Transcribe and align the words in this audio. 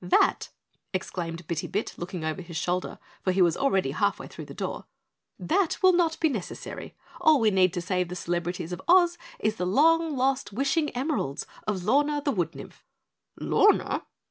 "That," 0.03 0.49
exclaimed 0.95 1.45
Bitty 1.45 1.67
Bit, 1.67 1.93
looking 1.95 2.25
over 2.25 2.41
his 2.41 2.57
shoulder, 2.57 2.97
for 3.21 3.31
he 3.31 3.41
was 3.43 3.55
already 3.55 3.91
half 3.91 4.17
way 4.17 4.25
through 4.25 4.45
the 4.45 4.53
door, 4.55 4.85
"that 5.37 5.77
will 5.83 5.93
not 5.93 6.19
be 6.19 6.27
necessary. 6.27 6.95
All 7.19 7.39
we 7.39 7.51
need 7.51 7.71
to 7.73 7.81
save 7.81 8.07
the 8.07 8.15
celebrities 8.15 8.71
of 8.71 8.81
Oz 8.87 9.19
is 9.37 9.57
the 9.57 9.67
long 9.67 10.17
lost 10.17 10.51
wishing 10.51 10.89
emeralds 10.95 11.45
of 11.67 11.83
Lorna 11.83 12.19
the 12.19 12.31
Wood 12.31 12.55
Nymph." 12.55 12.83
"Lorna?" 13.39 14.07